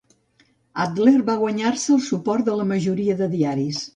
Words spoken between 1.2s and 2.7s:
va guanyar-se el suport de la